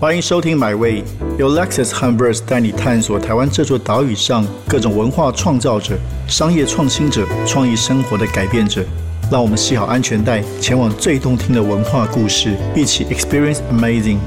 [0.00, 1.02] 欢迎收听《My Way》，
[1.40, 5.98] 由 Lexus h u m b e r s 带你探索台湾这座岛屿上各种文化创造者、
[6.28, 8.84] 商业创新者、创意生活的改变者。
[9.28, 14.18] 让我们系好安全带，前往最动听的文化故事，一起 Experience Amazing。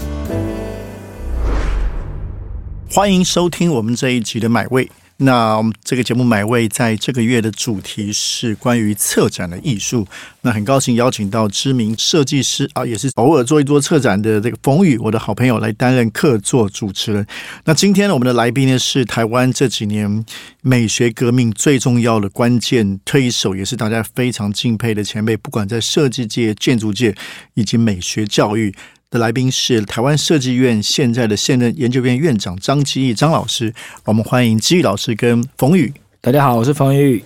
[2.90, 4.86] 欢迎收听我们这一集的《买位》。
[5.24, 10.08] 那我们这个节目《买位》在这个月的主题是关于策展的艺术。
[10.42, 17.26] 那很高兴邀请到知名设计师啊，也是偶尔做一做策展的这个冯宇，我的好朋友来担任客座主持人。
[17.66, 20.26] 那今天呢，我们的来宾呢是台湾这几年
[20.62, 27.16] 美学革命最重要的关键推手，也是大家非常敬佩的前辈，不管在设计界、建筑界
[27.54, 28.74] 以及美学教育。
[29.12, 33.74] 的来宾是台湾设计院现在的现任研究院院长张基义张老师，
[34.06, 35.94] 我们欢迎基义老师跟冯宇。
[36.22, 37.22] 大家好，我是冯宇。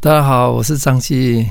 [0.00, 1.46] 大家好，我是张基义。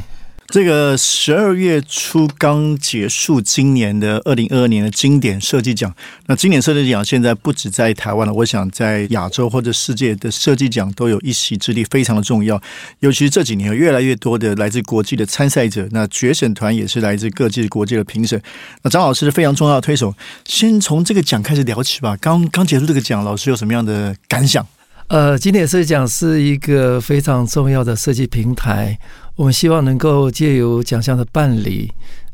[0.51, 5.93] 这个十二月初刚结束今年的二零二二年的经典设计奖。
[6.25, 12.59] 那经典设计奖现在不止在台湾了，我想在亚洲或者世界的设计奖都有一席之地，非常的重要。
[13.01, 18.41] 尤其是这几年有越来越多的来自国际的参赛者，那决审团也是来自各界国际的评审。
[18.81, 22.17] 那张老师是非常重要的推手，先从这个奖开始聊起吧。
[22.19, 24.65] 刚刚结束这个奖，老师有什么样的感想？
[25.09, 28.97] 呃，经典设计奖是一个非常重要的设计平台。
[29.39, 31.89] 我们希望能够借由奖项的办理，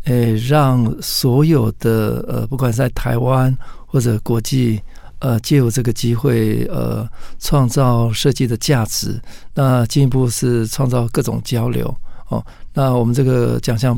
[0.05, 4.81] 诶，让所有的呃，不管在台湾或者国际，
[5.19, 9.21] 呃，借由这个机会，呃，创造设计的价值。
[9.53, 11.95] 那进一步是创造各种交流
[12.29, 12.43] 哦。
[12.73, 13.95] 那我们这个奖项，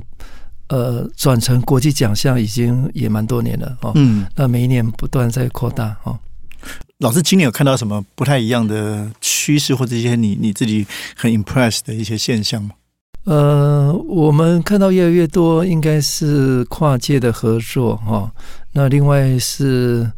[0.68, 3.94] 呃，转成国际奖项已经也蛮多年了哦。
[3.96, 4.28] 嗯。
[4.36, 6.20] 那每一年不断在扩大哦。
[6.98, 10.86] 老师今年有看到什么不太一样的趋势，或者一些你你自己
[11.16, 12.72] 很 impress 的一些现象吗？
[13.28, 18.32] 呃，我们看到越来越多，应该是跨界的合作哈。
[18.72, 20.10] 那另外是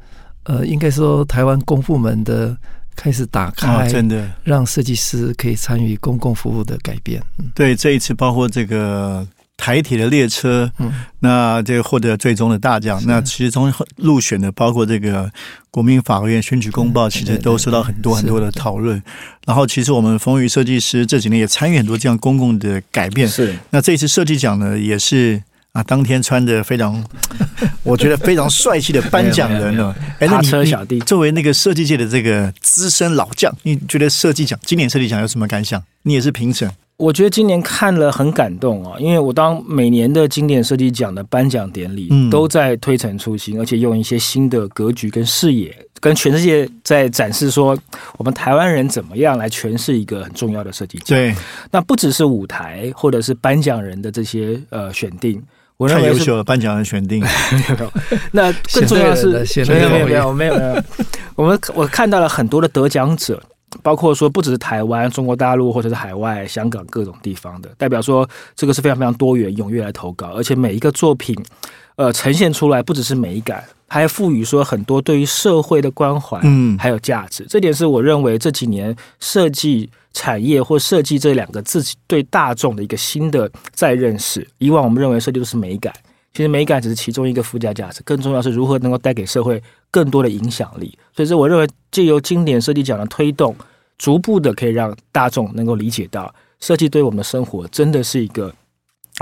[0.43, 2.55] 呃，应该说台湾公部门的
[2.95, 7.19] 开始打开，真的让设计师可以参与公共服务的改变。
[7.55, 9.27] 对，这一次包括这个。
[9.59, 10.89] 台铁的列车，嗯，
[11.19, 12.99] 那这个获得最终的大奖。
[13.05, 15.29] 那其实从入选的，包括这个
[15.69, 19.03] 国民法院选举公报，其实都受到很多很多的讨论。
[19.45, 23.27] 然后，其实我们风雨设计师这几年也参与很多这样公共的改变。
[23.27, 25.43] 是，那这次设计奖呢，也是
[25.73, 27.03] 啊，当天穿的非常，
[27.83, 29.93] 我觉得非常帅气的颁奖人呢。
[30.19, 35.83] 哎，那车小弟作为那个设计界的这个资深老将，你觉得设计奖今年设计奖有什么感想？
[36.03, 36.71] 你也是评审。
[36.99, 47.77] 我觉得今年看了很感动啊，因为我当每年的经典设计奖的颁奖典礼，都在推陈出新，而且用一些新的格局跟视野，跟全世界在展示说，
[48.17, 51.17] 我们台湾人怎么样来诠释一个很重要的设计奖。
[51.17, 51.33] 对，
[51.71, 55.41] 那不只是舞台或者是颁奖人的这些呃选定，
[55.77, 57.23] 我认为优秀了颁奖人选定。
[58.33, 60.83] 那更重要的是， 没有没有没有没有，
[61.35, 63.41] 我们我看到了很多的得奖者。
[63.83, 71.35] 包括说，不只是台湾、中国大陆，或者是海外、香港各种地方的，代表说这个是非常非常多元，踊跃来投稿，而且每一个作品，
[71.95, 77.45] 呃，呈现出来不只是美感，还赋予说很多对于社会的关怀，嗯，还有价值。
[77.47, 84.47] 这点是我认为这几年设计产业或设计这两个字对大众的一个新的再认识。
[84.57, 85.93] 以往我们认为设计都是美感。
[86.33, 90.97] 其实美感只是其中一个附加价值，更重要是如何能够带给社会更多的影响力。
[91.15, 93.55] 所以说，我认为借由经典设计奖的推动，
[93.97, 98.53] 逐步的可以让大众能够理解到，设计对我们的生活真的是一个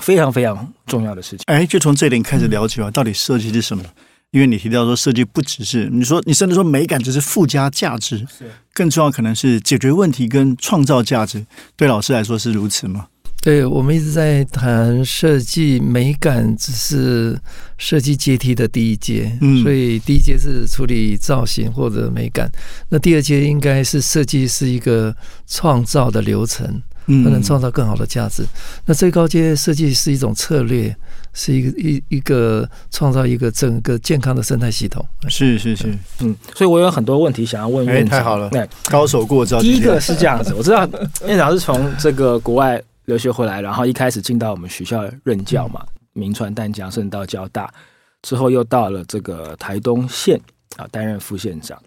[0.03, 1.39] 非常非常重要的事情。
[1.47, 3.83] 哎，就从这点开始了解吧，到底设计是什么？
[4.31, 11.45] 因为你提到说，设计不只是你说，你甚至说美感只是附加价值，是更重要可能是解决问题跟创造价值。
[11.77, 13.07] 对老师来说是如此吗？
[13.47, 17.39] 对，我们一直在谈设计美感，只是
[17.77, 19.31] 设计阶梯的第一阶。
[19.39, 22.51] 嗯，所以第一阶是处理造型或者美感，
[22.89, 25.15] 那第二阶应该是设计是一个
[25.47, 26.67] 创造的流程，
[27.05, 28.43] 嗯，能创造更好的价值。
[28.85, 30.93] 那最高阶设计是一种策略，
[31.31, 35.05] 是一个一一个创造一个整个健康的生态系统。
[35.29, 38.09] 是是是，嗯，所以我有很多问题想要问院长。
[38.09, 39.61] 太好了，那高手过招。
[39.61, 40.85] 第一个是这样子，我知道
[41.25, 42.83] 院长是从这个国外。
[43.07, 45.81] 留学回来，然后一开始进到我们学校任教嘛，
[46.11, 47.73] 名传淡江，甚至到交大，
[48.21, 50.39] 之后又到了这个台东县
[50.75, 51.81] 啊，担任副县长。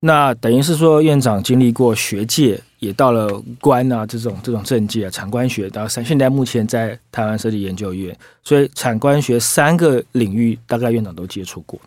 [0.00, 11.78] 那等于是说，院长经历过学界，也到了官啊这种这种政界啊，产官学，到现现在目前在台湾设计研究院，所以产官学三个领域大概院长都接触过。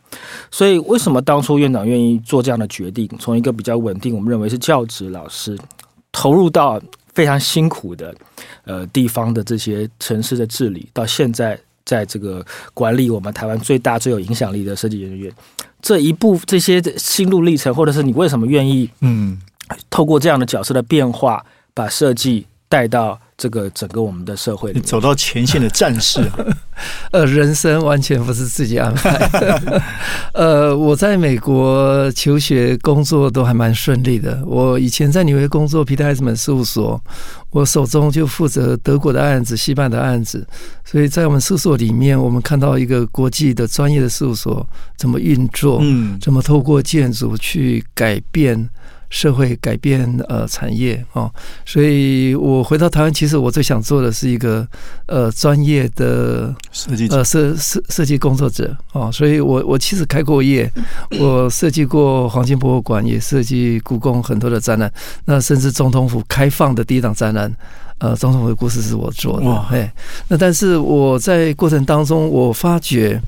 [0.52, 5.58] 所以为什么当初院长愿意做这样的决定，从一个比较稳定，我们认为是教职老师，
[6.12, 6.82] 投入到
[7.18, 8.14] 非常辛苦的。
[8.70, 15.34] 呃，地方的这些城市的治理，到现在在这个管理我们台湾最大最有影响力的设计研究院，
[15.82, 19.42] 这一部这些心路历程，或者是你为什么愿意嗯，
[19.90, 21.44] 透过这样的角色的变化，
[21.74, 23.20] 把设计带到。
[23.38, 26.20] 这个整个我们的社会，你走到前线的战士，
[27.14, 29.30] 呃，人生完全不是自己安排。
[30.34, 34.44] 呃，我在美国求学、工作都还蛮顺利的。
[34.44, 37.00] 我以前在纽约工作，皮特艾斯曼事务所，
[37.52, 40.44] 我手中就负责德国的案子、西班牙的案子，
[40.84, 44.68] 所以在我们事务所里面，我们看到一个国际的专业的事务所
[44.98, 48.68] 怎么运作，嗯，怎么透过建筑去改变。
[49.10, 51.32] 社会改变呃产业哦，
[51.66, 54.68] 所以我回到台湾，其实我最想做的是一个
[55.06, 60.70] 呃专业的设计呃设设设计工作者哦，所以我我其实开过业，
[61.20, 64.92] 我设计过黄金博物馆，也设计故宫很多的展览，
[65.26, 67.50] 那甚至总统府开放的第一档展览，
[68.00, 69.92] 呃，总统府的故事是我做的，哎，
[70.28, 73.22] 那但是我在过程当中，我发觉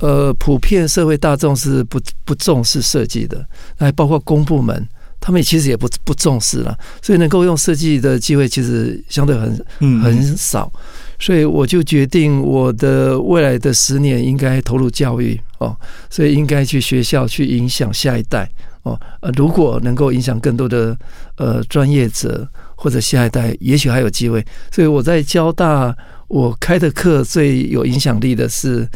[0.00, 3.44] 呃，普遍社会大众是不不重视设计的，
[3.76, 4.86] 还包括公部门。
[5.26, 10.72] 他们其实也不不重视了，所以能够用设计的机会其实相对很很少，
[11.18, 15.76] 所以我就决定我的未来的十年应该投入教育哦，
[16.08, 18.48] 所以应该去学校去影响下一代
[18.84, 20.96] 哦，呃，如果能够影响更多的
[21.38, 24.46] 呃专业者或者下一代，也许还有机会。
[24.70, 25.92] 所以我在交大
[26.28, 28.88] 我开的课最有影响力的是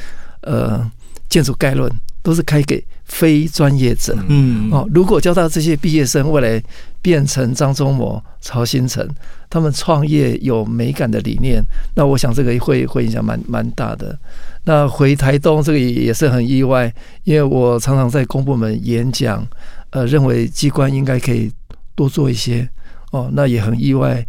[0.42, 0.88] 呃
[1.28, 1.90] 建筑概论，
[2.22, 2.80] 都是开给。
[3.10, 6.62] 非专业者，嗯哦，如果教到这些毕业生未来
[7.02, 9.06] 变成张忠谋、曹新成，
[9.50, 11.60] 他们创业有美感的理念，
[11.96, 14.16] 那我想这个会会影响蛮蛮大的。
[14.64, 16.92] 那回台东这个也也是很意外，
[17.24, 19.44] 因为我常常在公部门演讲，
[19.90, 21.50] 呃，认为机关应该可以
[21.96, 22.66] 多做一些
[23.10, 24.24] 哦，那也很意外，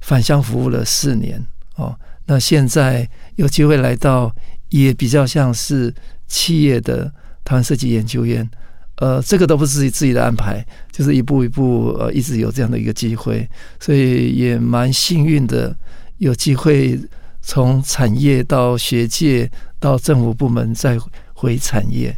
[0.00, 1.44] 返乡服务了四年
[1.74, 1.94] 哦，
[2.26, 4.32] 那现在有机会来到，
[4.68, 5.92] 也比较像是
[6.28, 7.12] 企业的。
[7.44, 8.48] 台湾设计研究院，
[8.96, 13.48] 呃，这个都不是自己自己的安排，就是一步一步，呃，一直有这样的一个机会，
[13.78, 15.74] 所以也蛮幸运的，
[16.18, 16.98] 有机会
[17.40, 20.98] 从产业到学界到政府部门再
[21.32, 22.14] 回产业。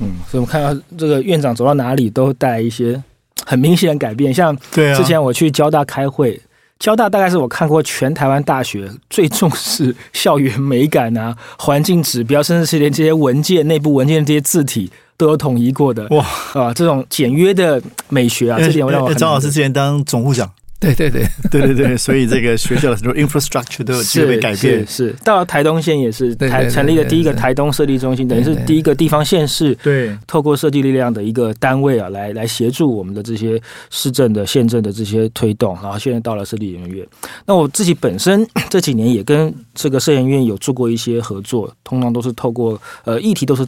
[0.00, 3.02] 嗯，所以我们看到这个院长走到哪里都带一些
[3.46, 6.40] 很明显的改变，像之前我去交大开会。
[6.82, 16.74] 交大大概是我看过全台湾大学最重视校园美感啊、环境指标，甚至是连这些文件、内部文件这些字体都有统一过的哇啊！
[16.74, 20.50] 这种简约的美学啊，这点让我张老师之前当总务长。
[20.82, 24.84] 对对对对对对， 所以这个学校的很多 infrastructure 都有机会改变。
[24.86, 35.74] 是到了台东县也是台成立了第一个台东设计中心，等于是第一个地方县市对透过设计力量的一个单位啊，来来协助我们的这些市政的县政的这些推动。
[35.82, 37.06] 然后现在到了设计研究院，
[37.46, 43.66] 那我自己本身 这几年也跟这个设研院有做过一些合作，通常都是透过呃议题都是。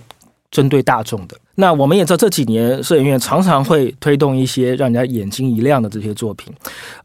[0.54, 6.54] 针对大众的，那我们也知道这几年摄影院常常会推动一些让人家眼睛一亮的这些作品，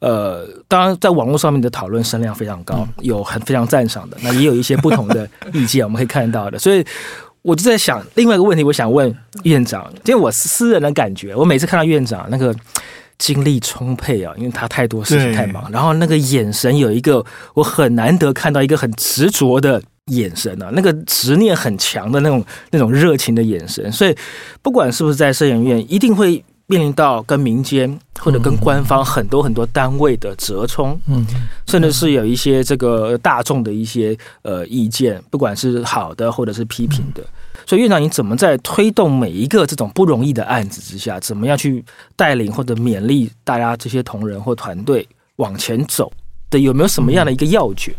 [0.02, 6.60] 呃，当然在网络上面的讨论声量非常高，有很非常赞赏的，那也有一些不同的意见，我们可以看到的。
[6.60, 6.86] 所以
[7.42, 9.12] 我就在想另外一个问题，我想问
[9.42, 12.56] 院长，因为我私人的感觉，我每次看到院长那个
[13.20, 17.24] 精力充沛啊，因为他太多事情太忙，然后那个眼神有一个
[17.54, 19.80] 我很难得看到一个很执着的。
[20.10, 24.18] 眼神啊，那个执念很强的那种、那种热情的眼神，所以
[24.60, 31.24] 不管是不是在摄影院，一定会面临到跟民间或者跟官方很多很多单位的折冲，嗯，
[31.68, 37.24] 甚至是有一些这个大众的一些呃意见，不管是好的或者是批评的。
[37.70, 41.86] 所以院长，你怎么在推动每一个这种不容易的案子之下，怎么样去
[42.16, 46.12] 带领或者勉励大家这些同仁或团队往前走
[46.50, 46.58] 的？
[46.58, 47.94] 有没有什么样的一个要诀？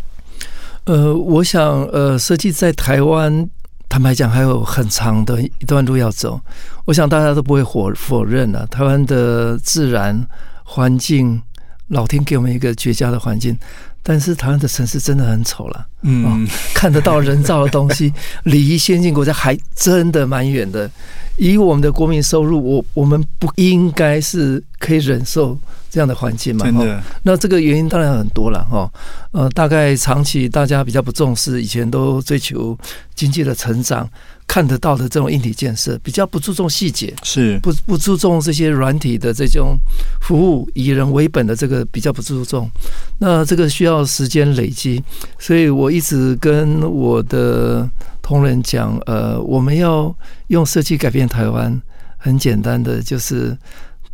[0.87, 3.49] 呃，我想，呃，设计在台湾，
[3.89, 6.41] 坦白讲，还有很长的一段路要走。
[6.87, 10.21] 我想大家都不会否否认了，台湾的自然
[10.65, 11.41] 环境，
[11.87, 13.57] 老天给我们一个绝佳的环境。
[14.03, 18.12] 但是台湾的城市真的很丑了，嗯，看得到人造的东西，
[18.45, 20.90] 离先进国家还真的蛮远的。
[21.37, 25.59] 以我们的国民收入，我我们不应该是可以忍受。
[25.92, 27.02] 这样的环境嘛，真的。
[27.25, 28.88] 那这个原因当然很多了哈。
[29.33, 32.78] 呃，大概长期大家比较不重视，以前都追求
[33.16, 34.09] 经济的成长，
[34.47, 39.76] 看得到的这种硬体建设，比较不注重细节，是不不注重这些软体的这种
[40.21, 42.71] 服务，以人为本的这个比较不注重。
[43.19, 45.02] 那这个需要时间累积，
[45.40, 47.88] 所以我一直跟我的
[48.23, 50.14] 同仁讲，呃，我们要
[50.49, 51.80] 用设计改变台湾，
[52.16, 53.56] 很简单的就是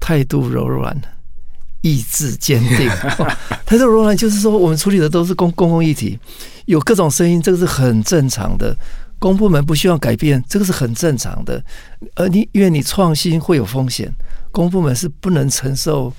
[0.00, 0.96] 态度柔软。
[1.82, 2.88] 意志坚定，
[3.64, 6.18] 态度柔软就是说，我们处理的都是公公共议题，
[6.64, 8.76] 有各种声音，这个是很正常的。
[9.20, 11.62] 公部门不需要改变，这个是很正常的。
[12.16, 14.12] 而你因为你创新会有风险，
[14.50, 16.12] 公部门是不能承受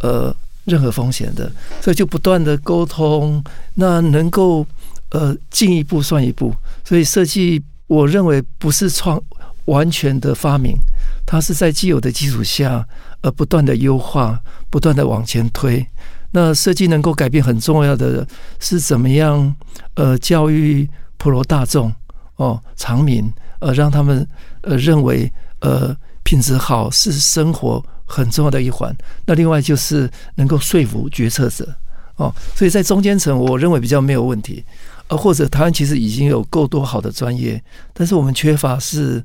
[0.00, 1.50] 呃任何风险的，
[1.82, 3.44] 所以就不断的沟通，
[3.74, 4.66] 那能够
[5.12, 6.52] 呃进一步算一步。
[6.84, 9.22] 所以设计，我认为不是创
[9.66, 10.76] 完全的发明，
[11.24, 12.86] 它是在既有的基础下，
[13.22, 14.38] 呃不断的优化，
[14.68, 15.86] 不断的往前推。
[16.34, 18.26] 那设计能够改变很重要的
[18.58, 19.54] 是怎么样？
[19.94, 20.88] 呃，教育
[21.18, 21.92] 普罗大众
[22.36, 24.26] 哦，长民呃，让他们
[24.62, 28.96] 呃认为呃品质好是生活很重要的一环。
[29.26, 31.68] 那另外就是能够说服决策者
[32.16, 34.64] 哦，所以在中间层，我认为比较没有问题。
[35.12, 39.22] 呃，或者台湾其实已经有够多好的专业，但是我们缺乏是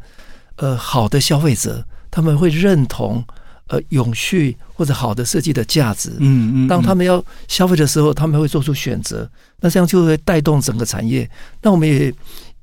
[0.58, 3.24] 呃好的消费者，他们会认同。
[3.70, 9.30] 呃，永续或者好的设计的价值，嗯嗯，当他们要消费的时候，他们会做出选择，
[9.60, 11.30] 那这样就会带动整个产业。
[11.62, 12.14] 那我们也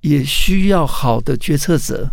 [0.01, 2.11] 也需要好的决策者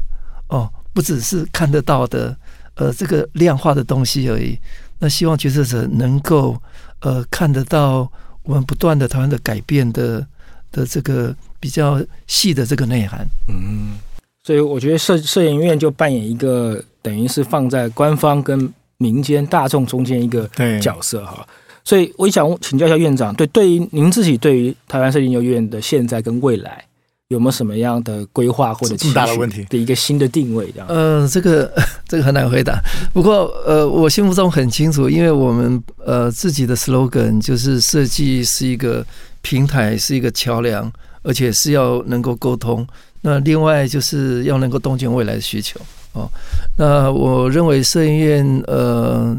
[0.50, 2.36] 哦，不只是看得到的
[2.76, 4.60] 呃这个量化的东西而已。
[5.00, 6.62] 那希望决策者能够
[7.00, 8.12] 呃看得到
[8.44, 10.28] 我们不断的台湾的改变的
[10.72, 13.26] 的这个比较细的这个内涵。
[13.48, 13.98] 嗯，
[14.44, 20.48] 所以我觉得摄摄影院就扮演一个等于是放在官方跟民间大众中间一个
[20.80, 21.46] 角色哈，
[21.84, 26.86] 所以我想请教一下院长，对对于您自己对于台湾设计研究院的现在跟未来
[27.30, 30.72] 有没有什么样的规划或者这么大的问题的一个新的定位？
[30.72, 31.74] 这样，呃，这个
[32.08, 32.80] 这个很难回答。
[33.14, 39.04] 不过呃，我心目中很清楚，因为我们呃自己的 slogan 就是设计是一个
[39.42, 40.92] 平台，是一个桥梁，
[41.24, 42.86] 而且是要能够沟通。
[43.22, 45.80] 那另外就是要能够洞见未来的需求。
[46.14, 46.30] 哦，
[46.78, 49.38] 那我认为摄影院呃，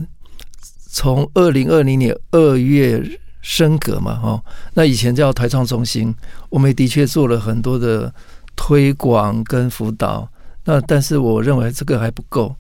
[0.89, 3.03] 从二零二零年二月
[3.43, 4.43] 升格嘛，哈，
[4.73, 6.15] 那以前叫台创中心，
[6.49, 8.13] 我们的确做了很多的
[8.57, 10.27] 推广跟辅导，
[10.65, 12.55] 那但是我认为这个还不够，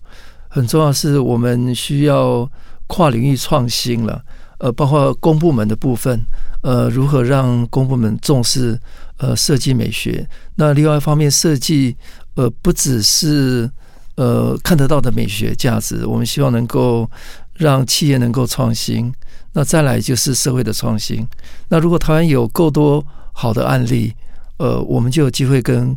[0.48, 2.46] 很重要是我们需要
[2.88, 4.22] 跨领域创新了，
[4.62, 6.18] 呃，包括公部门的部分，
[6.62, 8.78] 呃，如何让公部门重视
[9.18, 11.96] 呃设计美学，那另外一方面设计
[12.36, 13.68] 呃不只是。
[14.16, 17.10] 呃，看得到的美学价值，我们希望能够
[17.54, 19.10] 让企业能够创新。
[19.54, 21.26] 那再来就是社会的创新。
[21.70, 23.02] 那如果台湾有够多
[23.32, 24.14] 好的案例，
[24.58, 25.96] 呃，我们就有机会跟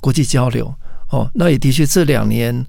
[0.00, 0.72] 国际交流。
[1.08, 2.64] 哦，那也的确这两年，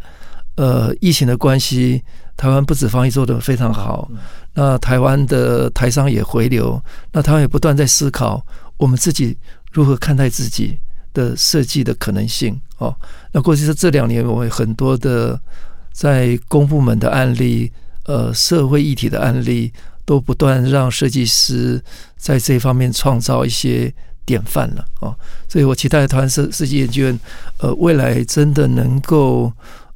[0.56, 2.04] 呃，疫情的关系，
[2.42, 4.10] 台湾不止防疫做得非常好，
[4.56, 6.82] 那台湾的台商也回流，
[7.12, 8.44] 那台湾也不断在思考
[8.78, 9.38] 我们自己
[9.72, 10.80] 如何看待自己。
[11.14, 12.96] 的设计的可能性哦，
[13.34, 15.38] 那过去是这两年，我们很多的
[15.92, 17.70] 在公部门的案例，
[18.06, 19.74] 呃，社会议题的案例，
[20.06, 21.84] 都不断让设计师
[22.16, 23.94] 在这方面创造一些
[24.24, 25.14] 典范了哦。
[25.50, 27.20] 所以我期待台湾设设计研究院，
[27.58, 29.52] 呃，未来真的能够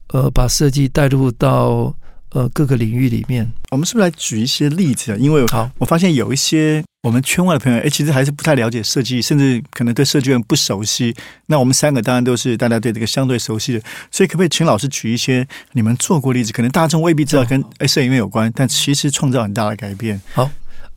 [0.09, 1.95] 呃把设计带入到
[2.35, 3.51] 呃各个领域里面。
[3.71, 5.17] 我们是不是来举一些例子啊？
[5.17, 6.83] 因为好，我发现有一些。
[7.05, 11.13] 我们圈外的朋友，哎，其实还是不太了解设计，甚至可能对设计院不熟悉。
[11.45, 16.51] 那我们三个当然都是大家对这个相对熟悉的，所以可不可以请老师举一些你们做过例子？
[16.51, 20.19] 可能大众未必知道跟哎摄影院有关，但其实创造很大的改变。
[20.33, 20.49] 好。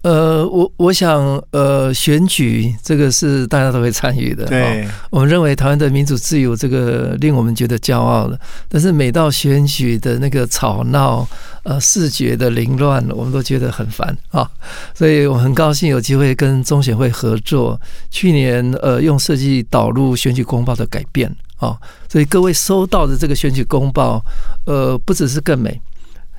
[0.03, 4.45] 呃，我我想，呃，选举这个是大家都会参与的。
[4.47, 8.39] 对，我们认为台湾的民主自由，这个令我们觉得骄傲的。
[8.69, 11.27] 但是每到选举的那个吵闹，
[11.65, 14.49] 呃，视觉的凌乱，我们都觉得很烦啊。
[14.95, 17.79] 所以我很高兴有机会跟中选会合作，
[18.09, 21.77] 去年呃，用设计导入选举公报的改变啊。
[22.09, 24.25] 所以各位收到的这个选举公报，
[24.65, 25.81] 呃，不只是更美。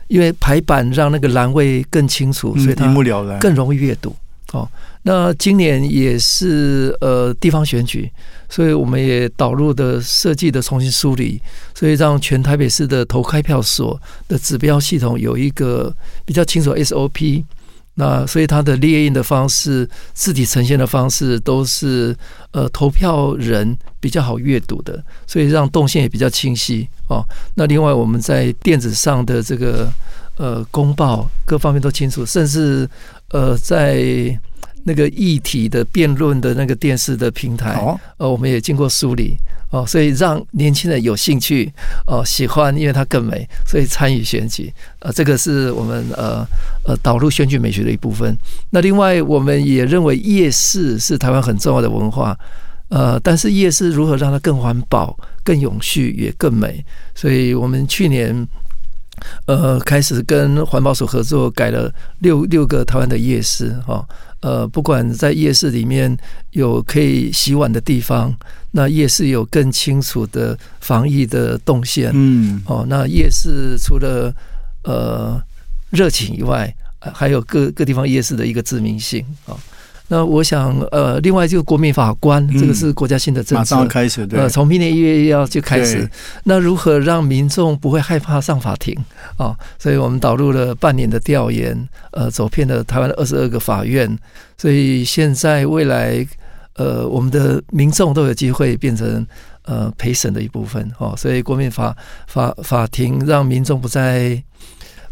[0.09, 2.93] 因为排版让那个栏位更清楚，所以它
[3.39, 4.13] 更容易阅读。
[4.51, 4.67] 哦，
[5.03, 8.11] 那今年也是呃地方选举，
[8.49, 11.39] 所以我们也导入的设计的重新梳理，
[11.75, 17.43] 所以让全台北市的投开票所的指标系统有一个比较清楚 SOP。
[17.99, 22.15] 那所以它的列印的方式、字体呈现的方式都是
[22.51, 27.21] 呃投票人比较好阅读的，所以让动线也比较清晰哦。
[27.55, 29.91] 那另外我们在电子上的这个
[30.37, 32.89] 呃公报各方面都清楚，甚至
[33.31, 33.99] 呃在
[34.85, 37.75] 那个议题的辩论的那个电视的平台，
[38.15, 39.35] 呃我们也经过梳理。
[39.71, 41.71] 哦，所以让年轻人有兴趣
[42.07, 44.73] 哦，喜欢，因为它更美，所以参与选举。
[44.99, 46.45] 呃，这个是我们呃
[46.83, 48.35] 呃导入选举美学的一部分。
[48.71, 52.37] 那另外，我们也认为夜市是台湾很重要的文化。
[52.89, 56.83] 呃，但是夜市如何让它更环保、更永续、也更美？
[57.13, 58.35] 所以我们去年
[59.45, 64.07] 呃，开始跟环保署合作，改了六六个台湾的夜市哈。
[64.41, 66.17] 呃，不管在夜市里面
[66.51, 68.33] 有可以洗碗的地方，
[68.71, 72.11] 那夜市有更清楚的防疫的动线。
[72.13, 74.33] 嗯，哦，那夜市除了
[74.83, 75.41] 呃
[75.89, 79.57] 热情以外，还有各各地方夜市的一个知名性啊。
[80.11, 86.09] 那我想，呃，另外就国民法官，这个是国家新的政策，马上开始，呃，从明年一月一号就开始。
[86.43, 88.97] 那如何让民众不会害怕上法庭
[89.37, 89.55] 啊？
[89.77, 94.17] 所以我们导入了半年的调研，呃，走遍了台湾的二十二个法院。
[94.57, 96.25] 所以现在未来，
[96.73, 99.25] 呃，我们的民众都有机会变成
[99.65, 101.13] 呃陪审的一部分哦。
[101.15, 101.95] 所以国民法
[102.27, 104.43] 法法庭让民众不再。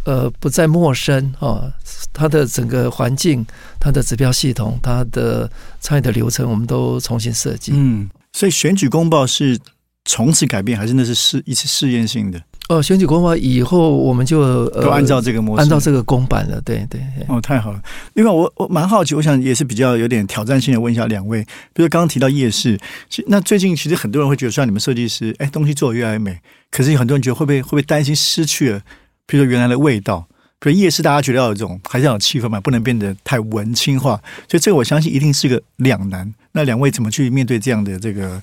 [0.07, 1.69] 呃，不再陌生啊，
[2.13, 3.45] 它的整个环境、
[3.77, 7.73] 它的指标系统、它的参与的流程，我们都重新设计。
[7.75, 9.59] 嗯，所以选举公报是
[10.05, 12.41] 从此改变，还是那是试一次试验性的？
[12.69, 16.61] 哦，选举公报以后我们就都按照这个模式，按照这个公版了。
[16.61, 17.01] 对对。
[17.27, 17.81] 哦，太好了。
[18.13, 26.39] 另外，我我蛮好奇，我想也是比较有点挑战性的问一下两位，比如刚刚提到夜市，其那最近其实很多人会觉得，虽然你们设计师哎东西做的越来越美，
[26.71, 28.81] 可是有很多人觉得会不会会不会担心失去了？
[29.27, 30.25] 比如说原来的味道，
[30.59, 34.19] 比如夜市，大家觉得要有这种还是要有气氛嘛，不能变得太文青化，
[34.49, 36.33] 所以这个我相信一定是个两难。
[36.53, 38.41] 那两位怎么去面对这样的这个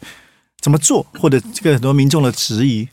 [0.61, 2.87] 怎么做，或者这个很多民众的质疑？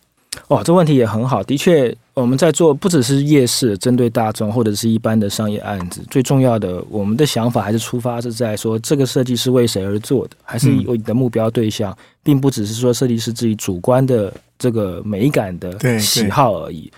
[0.48, 1.44] 哇，这问题也很好。
[1.44, 16.90] 的确，我们在做不只是夜市，针对大众或者是一般的商业案子，最重要的，我们的想法还是出发是在说这个设计是为谁而做的，还是有你的目标对象，并不只是说设计师自己主观的这个美感的喜好而已。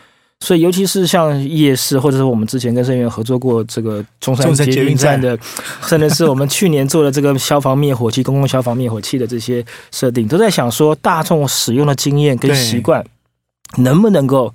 [0.43, 5.39] 所以，尤其是像夜市，或者是我们之前跟盛源合作过这个中山捷运站的，
[5.87, 13.05] 甚至是我们去年做的这个消防灭火器、 公共消防灭火器的这些设定，都在想说，大众使用的经验跟习惯
[13.77, 14.53] 能不能够。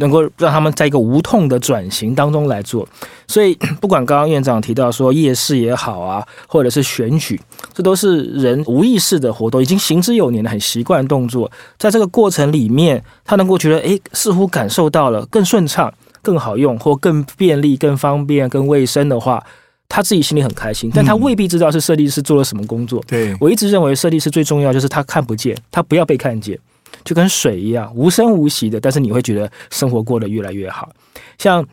[0.00, 2.88] 能够让他们在一个无痛的转型当中来做，
[3.28, 7.40] 所以 不管刚刚院长提到说夜市也好啊，或者是选举，
[7.72, 15.92] 这都是人无意识的活动，已经行之有年的很习惯动作，在这个过程里面，他能够觉得诶，似乎感受到了更顺畅、
[16.22, 19.44] 更好用或更便利、更方便、更卫生的话，
[19.88, 23.02] 他自己心里很开心，但他未必知道是设计师做了什么工作。
[23.06, 26.58] 对我一直认为设计师最重要就是他看不见，他不要被看见。
[27.04, 30.90] 就跟水一样，无声无息的，但是你会觉得生活过得越来越好。
[31.38, 31.66] 像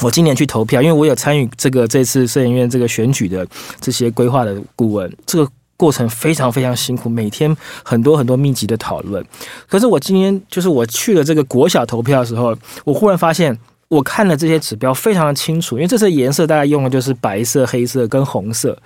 [0.00, 3.46] 我今年去投票，因为我有参与这个这次摄影院这个选举的
[3.80, 9.24] 这些规划的顾问，这个过程非常非常辛苦，每天很多很多密集的讨论。
[9.68, 13.56] 可是我今天就是我去了这个国小投票的时候，我忽然发现，
[13.88, 18.76] 我看了这些指标非常的清楚，因为这次颜色大概用的就是白色、黑色跟红色。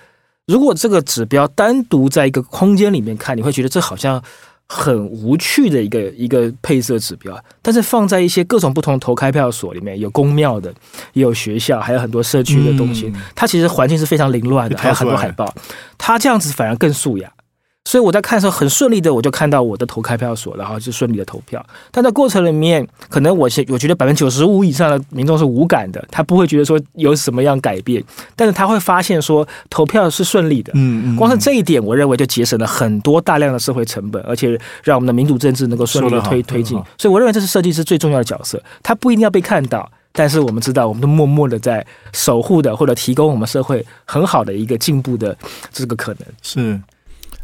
[0.46, 4.22] 如果这个指标单独在一个空间里面看，你会觉得这好像。
[4.68, 10.72] 很无趣的一个一个配色指标，但是放在一些各种不同投开票所里面，有公庙的，
[11.12, 15.54] 也有学校，还有很多社区的东西，它其实环境是非常凌乱的，还有很多海报，
[15.96, 17.32] 它这样子反而更素雅。
[17.86, 21.64] 所以我在看的时候很顺利的，我就看到我的投开票所，然后就顺利的投票。
[21.92, 28.02] 但在过程里面，可能我我觉得百分之九十五以上的民众是无感的，他不会觉得说有什么样改变，
[28.34, 30.72] 但是他会发现说投票是顺利的。
[30.74, 31.16] 嗯嗯。
[31.16, 36.76] 光是这一点，我认为就节省了很多大量的社会成本，而且让我们的民主政治能够顺利的推推进。
[36.98, 45.38] 所以我认为这是设计师最重要的角色，他不一定要被看到，但是我们知道，我们都默默的在守护的，或者提供我们社会很好的一个进步的
[45.72, 46.22] 这个可能。
[46.42, 46.80] 是。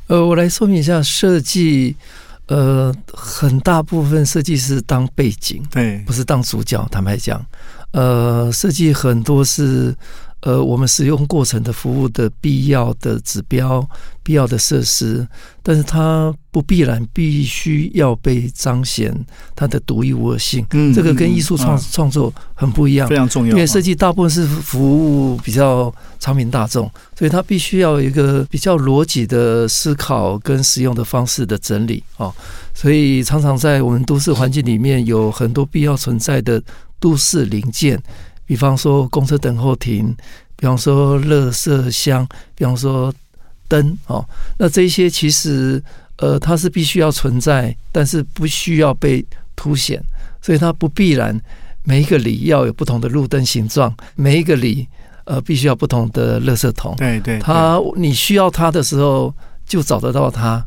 [0.08, 1.96] 呃，我来说明一下设计，
[2.46, 6.86] 呃，很大部分设计师当背景，对，不是当主角。
[6.90, 7.44] 坦白讲，
[7.92, 9.94] 呃，设计很多是。
[10.42, 13.88] 呃，我们使用过程的服务的必要的指标、
[14.24, 15.24] 必要的设施，
[15.62, 19.14] 但是它不必然必须要被彰显
[19.54, 20.66] 它的独一无二性。
[20.72, 23.52] 嗯，这个跟艺术创创作很不一样，非常重要。
[23.52, 32.34] 因为设计大部分是服务比较长民大众，所以它必须要有一个比较逻辑的思考跟使用的方式的整理哦。
[32.74, 36.60] 所以常常在我们都市环境里面有很多必要存在的
[36.98, 38.02] 都市零件。
[38.44, 40.14] 比方说公车等候亭，
[40.56, 43.12] 比方说垃圾箱，比方说
[43.68, 44.24] 灯哦，
[44.58, 45.82] 那这些其实
[46.16, 49.24] 呃它是必须要存在，但是不需要被
[49.56, 50.02] 凸显，
[50.42, 51.40] 所以它不必然
[51.84, 54.86] 每一个里要有不同的路灯形状，每一个里
[55.24, 56.94] 呃必须要不同的垃圾桶。
[56.96, 59.34] 对对，它你需要它的时候
[59.66, 60.62] 就找得到它，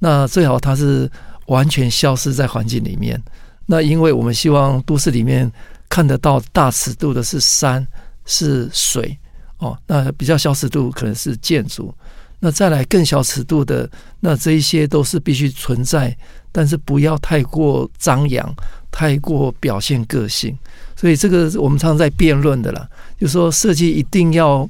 [0.00, 1.10] 那最好它是
[1.46, 3.20] 完全消失在环境里面。
[3.66, 5.50] 那因为我们希望都市里面。
[5.90, 7.86] 看得到大尺度的是山
[8.24, 9.18] 是水
[9.58, 11.94] 哦，那比较小尺度可能是建筑。
[12.38, 16.16] 那再来更小尺度的，那这一些都是必须存在，
[16.50, 18.50] 但是不要太过张扬，
[18.90, 20.56] 太过表现个性。
[20.96, 24.66] 所以这个我们常常在辩论的啦，就说设计一定要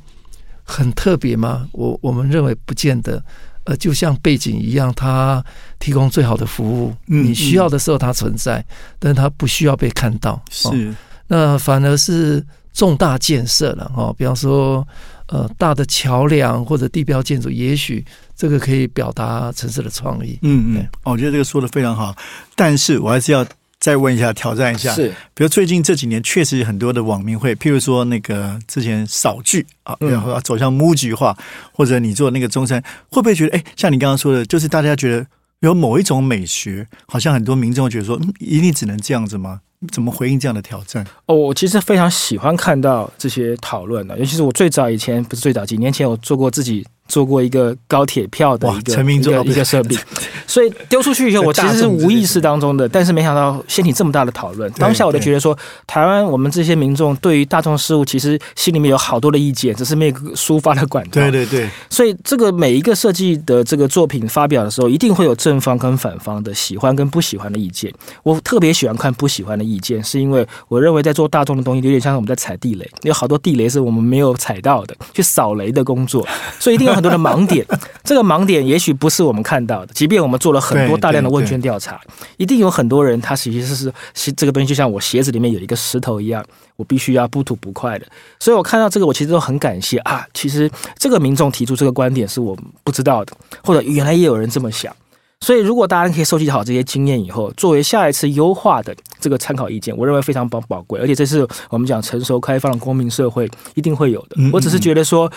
[0.64, 1.68] 很特别吗？
[1.70, 3.22] 我我们认为不见得。
[3.64, 5.44] 呃，就像背景一样，它
[5.78, 8.64] 提供最好的服务，你需要的时候它存在，
[8.98, 10.42] 但是它不需要被看到。
[10.50, 10.94] 是，
[11.30, 14.86] 那反而是重大建设了哈，比方说
[15.28, 18.04] 呃大的桥梁或者地标建筑，也许
[18.36, 20.38] 这个可以表达城市的创意。
[20.42, 22.14] 嗯嗯，我觉得这个说的非常好，
[22.54, 23.46] 但是我还是要。
[23.82, 31.34] 再问一下，挑战一下，是，比如最近这几年确实很多的网民会，譬如说那个之前扫剧啊，然后走向木剧化，
[31.72, 35.26] 或者你做那个中山，会不会觉得，哎，像你刚刚说的，就是大家觉得
[35.60, 39.60] 有某一种美学，好像很多民众觉得说，一定只能这样子吗？
[39.92, 41.06] 怎么回应这样的挑战？
[41.26, 46.86] 哦，我其实非常喜欢看到这些讨论的，尤其是我最早以前不是最早几年前我做过自己。
[47.10, 49.96] 做过一个高铁票的一个一个一个设备，
[50.46, 54.70] 所以丢出去以后，我其实是无意识当中的，但是没想到掀起这么大的讨论。
[54.74, 55.56] 当下我就觉得说，
[55.88, 61.10] 台湾我们这些民众对于大众事务，其实心里面有好多的意见，只是没有抒发的管道。
[61.14, 61.68] 对对对。
[61.90, 67.92] 所以这个每一个设计的这个作品发表的时候，一定会有正方跟反方的喜欢跟不喜欢的意见。
[68.22, 76.24] 我特别喜欢看不喜欢的意见，是因为我认为在做大众的东西，有点像我们在踩地雷，有好多地雷是我们没有踩到的，去扫雷的工作，
[76.60, 76.99] 所以一定有。
[77.00, 77.66] 很多的盲点，
[78.04, 79.92] 这个盲点也许不是我们看到的。
[79.94, 81.98] 即便我们做了很多大量的问卷调查，
[82.36, 86.44] 一定有很多人他其实是是这个东西，就像我鞋子里面有一个石头一样，
[86.76, 88.06] 我必须要不吐不快的。
[88.38, 90.26] 所以我看到这个，我其实都很感谢啊。
[90.34, 93.32] 其实这个民众提出这个观点是我不知道的，
[93.64, 94.94] 或者原来也有人这么想。
[95.42, 101.00] 所以如果大家可以收集好这些经验以后，作为下一次优化的这个参考意见，我认为非常宝宝贵。
[101.00, 104.36] 而且这是我们讲成熟开放的公民社会一定会有的。
[104.52, 105.32] 我只是觉得说。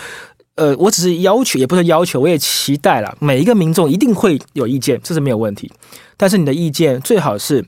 [0.56, 3.16] 呃，我只是要求，也不是要求，我也期待了。
[3.20, 5.70] 每一个民众一定会有意见，这是没有问题。
[6.16, 7.64] 但是你的意见最好是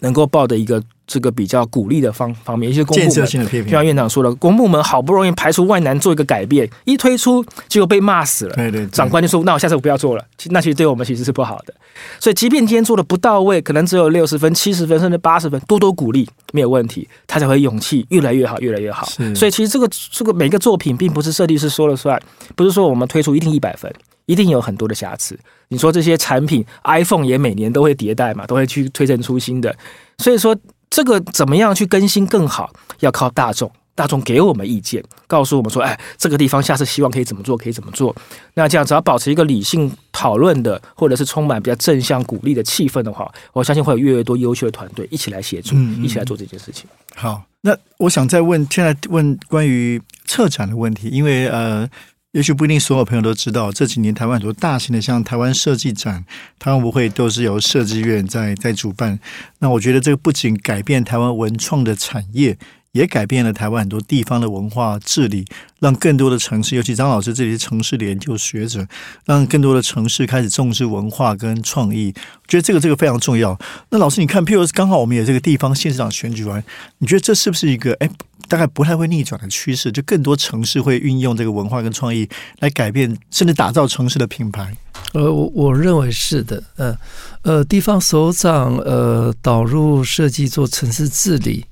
[0.00, 0.82] 能够报的一个。
[1.12, 8.54] 这个比较鼓励的方方面，一些公部门，就像院长说的，公部门好不容易排除万难做一个改变，一推出就被骂死了。
[8.54, 11.74] 对对，长官就说：“那我下次我不要做了。”那其实对我们其实是不好的。
[12.20, 19.04] 所以，即便今天做的不到位，可能只有六十分、七十分，甚至八十分，多多鼓励没有问题，他才会勇气越来越好，越来越好。
[19.34, 22.16] 所以，其实这个这个每个作品，并不是设计师说了算，
[22.54, 23.92] 不是说我们推出一定一百分，
[24.30, 25.38] 一定有很多的瑕疵。
[25.68, 29.74] 你说这些产品，iPhone 也每年都会迭代嘛，都会去推陈出新的。
[30.18, 30.56] 所以说。
[30.90, 32.68] 这个怎么样去更新更好？
[32.98, 38.12] 要靠大众，大众给我们意见，告诉我们说，哎，这个地方下次希望可以怎么做，可以怎么做。
[38.54, 46.86] 那这样只要保持一个理性讨论的，或者是充满比较正向鼓励的气氛的话，我相信会有越来越多优秀的团队一起来协助，一起来做这件事情。
[47.14, 51.88] 好，那我想再问，现在问关于策展的问题，因为呃。
[52.32, 56.24] 也许不一定所有朋友都知道，这几年台湾很多大型的，像台湾设计展、
[56.60, 59.18] 台湾舞会，都是由设计院在在主办。
[59.58, 62.56] 那我觉得这个不仅改变台湾文创的产业。
[62.92, 65.44] 也改变了台湾很多地方的文化治理，
[65.78, 68.84] 让更多的城市，尤其张老师这些城市的研究学者，
[69.24, 72.12] 让更多的城市开始重视文化跟创意。
[72.16, 73.56] 我觉得这个这个非常重要。
[73.90, 76.62] 那老师，你看，譬如刚好我们有这个地方县市长选举完，
[76.98, 78.10] 你觉得这是不是一个哎，
[78.48, 79.92] 大概不太会逆转的趋势？
[79.92, 84.76] 就更多城市会运用这个文化跟创意来改变，甚至打造城市的品牌。
[85.12, 86.60] 呃，我我认为是的。
[86.76, 86.96] 嗯
[87.42, 91.64] 呃，地方首长呃导入设计做城市治理。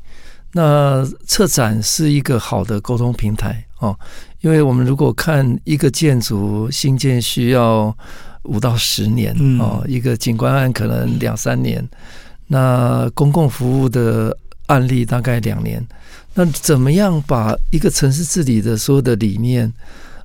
[0.59, 3.97] 那策展是一个好的沟通平台哦，
[4.41, 7.97] 因为我们如果看一个建筑新建需要
[8.43, 11.89] 五到十年哦，一个景观案可能两三年，
[12.49, 15.81] 那公共服务的案例大概两年，
[16.35, 19.73] 那怎么样把一个城市治理的所有的理念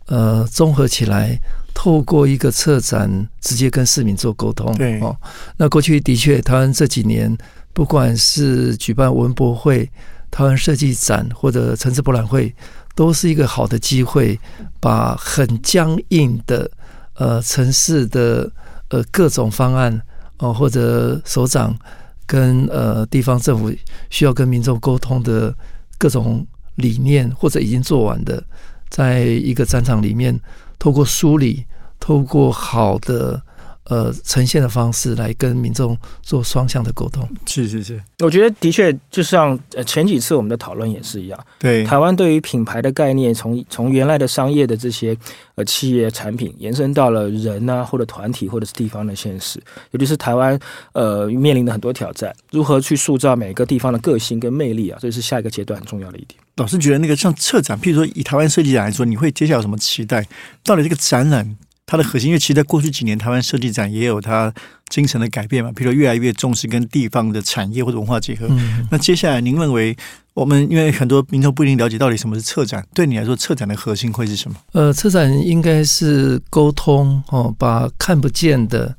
[0.08, 1.38] 呃综合起来，
[1.76, 4.76] 透过一个策展直接跟市民做沟通？
[4.78, 5.16] 对哦，
[5.58, 7.38] 那过去的确，台湾这几年
[7.72, 9.88] 不管是举办文博会。
[10.34, 12.52] 台湾设计展或者城市博览会，
[12.96, 14.40] 都是一个好的机会，
[14.80, 16.68] 把很僵硬的
[17.14, 18.52] 呃城市的
[18.90, 20.02] 呃各种方案
[20.40, 21.78] 哦，或者首长
[22.26, 23.72] 跟呃地方政府
[24.10, 25.54] 需要跟民众沟通的
[26.00, 26.44] 各种
[26.78, 28.44] 理念，或者已经做完的，
[28.90, 30.40] 在一个展场里面，
[30.80, 31.64] 透过梳理，
[32.00, 33.40] 透过好的。
[33.86, 45.18] 呃，呈现的方式来跟民众做双向的沟通，是是是，我觉得的确就像呃前几次我们的讨论也是一样，对台湾对于品牌的概念，从从原来的商业的这些
[45.56, 50.58] 呃企业产品，延伸到了人啊或者团体或者是地方的现实，尤其是台湾
[50.94, 56.40] 呃面临的很多挑战，如何去塑造每个地方的个性跟魅力啊，这是下一个阶段很重要的一点。
[56.56, 60.26] 老师觉得那个像策展，譬如说以台湾设计展来说，你会接下来有什么期待？
[60.64, 61.58] 到底这个展览？
[61.86, 64.52] 它的核心，因为其实在过去几年，台湾设计展也有它
[64.88, 68.48] 精神的改变嘛，比如越来越重视跟地方的产业或者文化结合。
[68.90, 69.96] 那接下来，您认为
[70.34, 74.56] 我们因为很多民众不一定了解到底什么是策展，对你来说，策展的核心会是什么？
[74.72, 78.96] 呃，策展应该是沟通哦，把看不见的、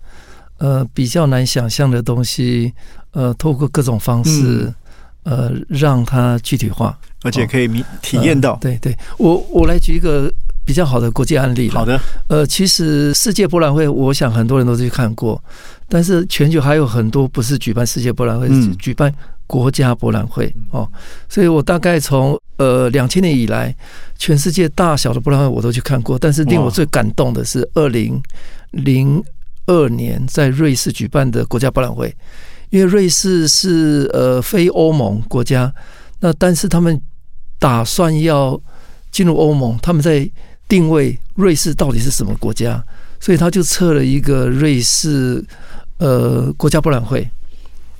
[0.59, 2.73] 呃比较难想象的东西，
[3.13, 4.73] 呃，透过各种方式，
[5.23, 7.67] 呃，让它具体化，而且可以
[8.03, 8.57] 体验到。
[8.61, 10.31] 对对，我我来举一个。
[10.65, 11.69] 比较好的国际案例。
[11.71, 15.43] 好的，呃，其实世界博览会，我想很多人都去看过，
[15.89, 19.13] 但是全球还有很多不是举办世界博览会，是举办
[19.47, 20.89] 国家博览会哦。
[21.29, 23.75] 所以我大概从呃两千年以来，
[24.19, 28.21] 全世界大小的博览会我都去看过，但是令我最感动的是二零
[28.71, 29.23] 零
[29.67, 32.15] 二年在瑞士举办的国家博览会，
[32.71, 35.73] 因为瑞士是呃非欧盟国家，
[36.21, 37.01] 那但是他们
[37.59, 38.61] 打算要
[39.11, 40.29] 进入欧盟，他们在
[40.69, 42.83] 定位瑞士到底是什么国家？
[43.21, 45.43] 所以他就测了一个瑞士
[45.97, 47.27] 呃国家博览会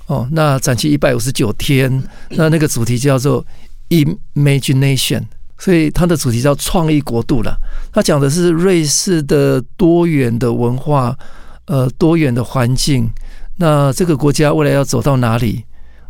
[0.05, 3.43] 哦，那展期一百五十九天，那那个主题叫做
[3.89, 5.23] Imagination，
[5.57, 7.57] 所以它的主题叫创意国度了。
[7.91, 11.17] 它讲的是瑞士的多元的文化，
[11.65, 13.09] 呃，多元的环境。
[13.57, 15.65] 那这个国家未来要走到哪里？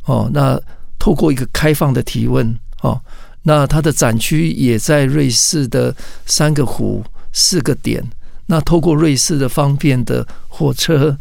[0.05, 0.59] 哦，那
[0.99, 2.99] 透过一个开放的提问哦。
[3.47, 8.03] 那它的展区也在瑞士的三个湖、四个点。
[8.47, 11.17] 那透过瑞士的方便的火车，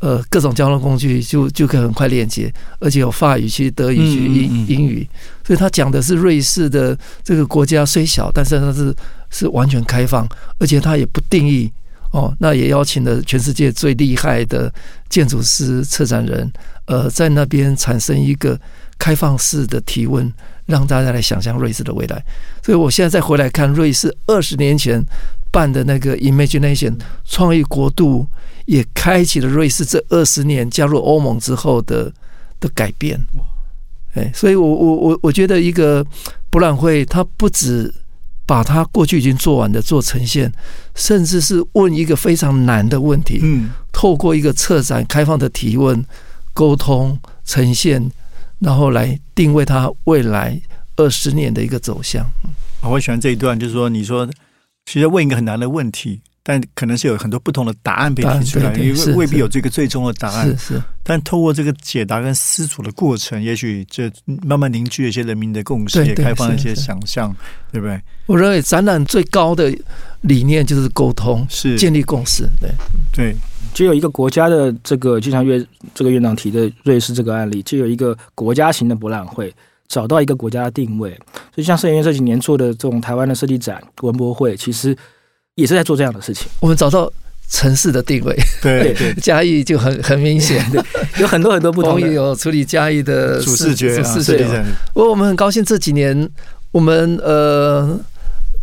[0.00, 5.08] 呃，各种交通工具就就可以很快链接，而且有法语区、德语区、英英语。
[5.46, 8.94] 所以他讲的是瑞士的这个国家虽小，但是它是
[9.30, 11.70] 是完全开放，而且它也不定义
[12.10, 12.34] 哦。
[12.40, 14.72] 那也邀请了全世界最厉害的
[15.08, 16.52] 建筑师、策展人，
[16.86, 18.58] 呃，在那边产生一个
[18.98, 20.32] 开放式的提问。
[20.66, 22.24] 让大家来想象瑞士的未来，
[22.62, 25.04] 所以我现在再回来看瑞士二十年前
[25.50, 28.26] 办的那个 Imagination 创意国度，
[28.64, 32.10] 也开启了瑞士这二十年加入欧盟之后的
[32.60, 33.20] 的改变。
[34.14, 36.02] 哎，所以我我我我觉得一个
[36.48, 37.92] 博览会，它不止
[38.46, 40.50] 把它过去已经做完的做呈现，
[40.94, 43.40] 甚至是问一个非常难的问题。
[43.42, 46.02] 嗯，透过一个策展开放的提问、
[46.54, 48.10] 沟通、呈现。
[48.64, 50.58] 然后来定位它未来
[50.96, 52.24] 二十年的一个走向。
[52.80, 54.26] 我喜欢这一段，就是说，你说
[54.86, 60.48] 其实问一个很难的问题，但可能是有很多不同的答案被提出来，因为未必有这个最终的答案。
[60.48, 60.82] 是是。
[61.02, 64.10] 但透过这个解答跟思索的过程，也许这
[64.42, 67.34] 慢慢凝聚一些人民的共识，也开放一些想象，
[67.70, 68.00] 对不对？
[68.24, 69.70] 我认为展览最高的
[70.22, 72.48] 理念就是沟通，是建立共识。
[72.58, 72.70] 对
[73.12, 73.36] 对。
[73.74, 79.52] 就有一个国家的这个，就像院这个院长提的瑞士这个案例，就有一个国家型的博览会，
[79.88, 81.10] 找到一个国家的定位。
[81.52, 84.96] 所以像摄影院这几年做的这种台湾的设计展、文博会，其实
[85.56, 86.46] 也是在做这样的事情。
[86.60, 87.12] 我们找到
[87.50, 90.64] 城市的定位，对对， 嘉义就很很明显，
[91.18, 92.00] 有很多很多不同。
[92.00, 94.64] 有处理嘉义的主视觉、视觉。
[94.92, 96.30] 不过我们很高兴这几年，
[96.70, 97.98] 我们呃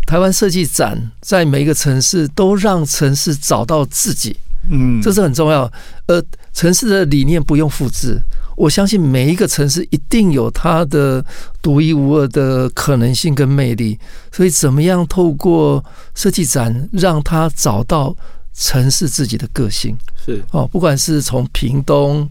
[0.08, 4.38] 台湾设计展在每一个城市都让城市找到自己。
[4.69, 5.71] 嗯，这是很重要。
[6.06, 6.21] 呃，
[6.54, 8.21] 城市的理念不用复制，
[8.56, 11.26] 我相信每一个城市一定有它的
[11.62, 14.00] 独一无二的可能性跟魅力。
[14.32, 18.15] 所以，怎么样透过设计展让它找到
[18.54, 19.95] 城市自己的个性？
[20.24, 22.30] 是哦，不管是从屏东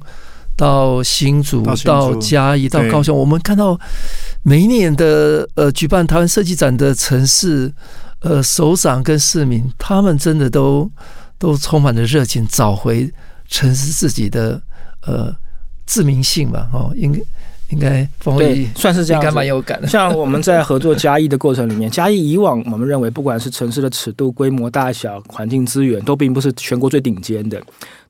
[0.57, 3.79] 到新竹到嘉义到高雄，我们看到
[4.43, 7.73] 每一年的呃举办台湾设计展的城市，
[8.21, 10.89] 呃，首长跟市民，他们真的都。
[11.41, 13.11] 都充满着热情，找回
[13.49, 14.61] 城市自己的
[15.01, 15.35] 呃
[15.87, 16.69] 自明性吧。
[16.71, 17.19] 哦，应该
[17.71, 18.07] 应该
[18.37, 19.87] 对，算是这样，应该蛮有感的。
[19.89, 27.61] 像我们在合作嘉义的过程里面， 嘉义以往我们认为，不管是城市的尺度、规模、大小、环境资源，都并不是全国最顶尖的。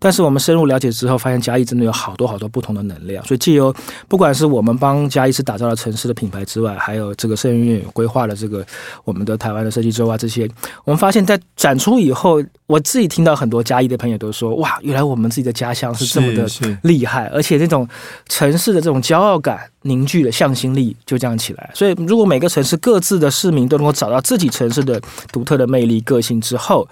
[0.02, 3.22] 但是我们深入了解之后，发现嘉义真的有好多好多不同的能量。
[3.26, 3.74] 所以，既有
[4.08, 8.64] 不管是我们帮嘉义市打造了城市的品牌之外，还有这个摄影院规划了这个
[9.04, 10.48] 我们的台湾的设计周啊，这些
[10.84, 16.48] 我们发现，在展出以后，我自己听到很多嘉义的朋友都说：“哇，原来我们自己的家乡是这么的
[16.82, 17.86] 厉害，而且那种
[18.26, 19.49] 城市的这种骄傲感
[19.82, 25.00] 凝聚的向心力就这样起来。”所以，如果每个城市各自的市民都能够找到自己城市的
[25.32, 26.86] 独特的魅力、个性之后，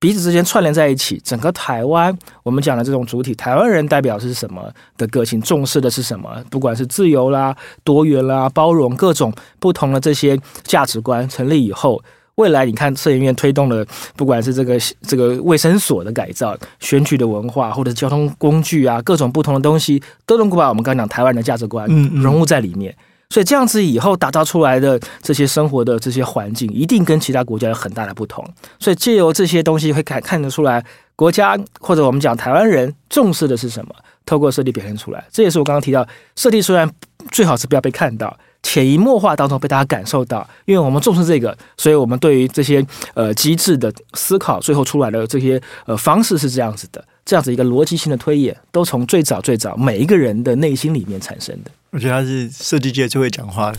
[0.00, 6.44] 彼此之间串联在一起，整个台湾，我们讲的这种主体，台湾人代表是什么的个性，重视的是什么？
[6.50, 12.02] 不管是自由啦、多元啦、包容各种不同的这些价值观成立以后，
[12.36, 21.88] 未来你看摄影院推动了，不管是这个这个卫生所的改造、选举的文化，或者是交通工具啊，各种不同的东西，都能够把我们刚讲台湾的价值观
[22.20, 22.94] 融入在里面。
[23.30, 28.44] 所以这样子以后打造出来的这些生活的这些环境，一定跟其他国家有很大的不同。
[28.78, 30.84] 所以借由这些东西，会看看得出来，
[31.16, 33.94] 国家或者我们讲台湾人重视的是什么，
[34.26, 35.24] 透过设计表现出来。
[35.32, 36.88] 这也是我刚刚提到，设计虽然
[37.32, 38.36] 最好是不要被看到。
[38.64, 51.70] 潜移默化当中被大家感受到，因为我们重视这个，所以我们对于这些呃机制的思考，最后出来的这些呃方式是这样子的，这样子一个逻辑性的推演，都从最早最早每一个人的内心里面产生的。
[51.90, 53.78] 我觉得他是设计界最会讲话的。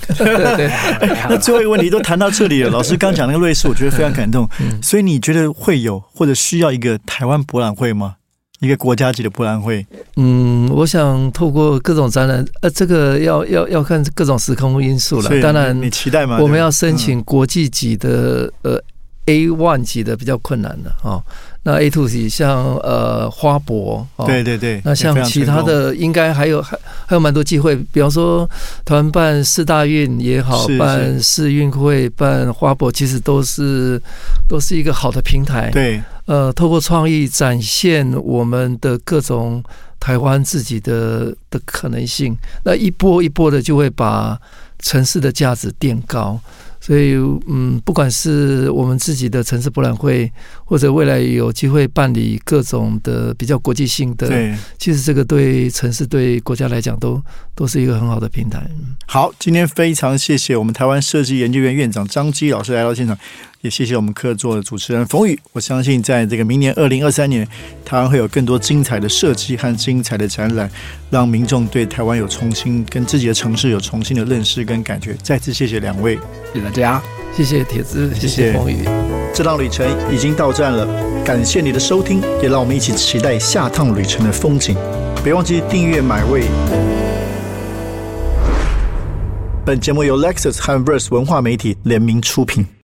[1.30, 4.48] 那 最后一个问题都谈到这里了，老师刚讲那个瑞士，我觉得非常感动。
[4.82, 8.16] 所以你觉得会有或者需要一个台湾博览会吗？
[8.66, 15.30] 一个国家级的博览会，嗯，我想透过各种展览，呃，这个要要要看各种时空因素了。
[15.40, 16.40] 当然，你期待吗？
[16.42, 18.82] 我们要申请国际级的，呃
[19.28, 21.22] ，A one 级的比较困难的啊。
[21.68, 24.80] 那 A two C 像呃花博，哦对对对。
[24.86, 28.48] 那像其他的，应该还有还还有蛮多机会，比方说
[28.86, 34.00] 台湾办四大运也好，办世运会、办花博，其实都是
[34.48, 35.72] 都是一个好的平台。
[35.72, 36.00] 对。
[36.28, 39.64] 呃，透过创意展现我们的各种
[40.00, 44.40] 台湾自己的的可能性，那一波一波的就会把
[44.80, 46.40] 城市的价值垫高。
[46.86, 47.16] 所以，
[47.48, 50.32] 嗯，不管是我们自己的城市博览会，
[50.64, 57.20] 或者未来有机会办理各种的比较国际性的，对，其实这个对城市、对国家来讲，都
[57.56, 58.70] 都是一个很好的平台。
[59.08, 63.18] 好，今天非常谢谢我们台湾设计研究院院长张基老师来到现场。
[63.66, 65.38] 也谢谢我们客座的主持人冯宇。
[65.52, 67.48] 我相信，在这个明年二零二三年，
[67.84, 70.70] 台湾会有更多精彩的设计和精彩的展览，
[71.10, 75.16] 让民众对台湾有重新跟自己的城市有重新的认识跟感觉。
[75.24, 76.16] 再次谢谢两位，
[76.54, 77.02] 谢谢大家，
[77.36, 78.86] 谢谢铁子，谢谢冯宇。
[79.34, 80.88] 这趟旅程已经到站了，
[81.24, 84.78] 感谢你的收听，也让我们一起期待下趟旅程的风景。
[85.24, 86.44] 别忘记订阅买位。
[89.66, 92.68] 本节目由 Lexus 和 Verse 文化媒体联名出品。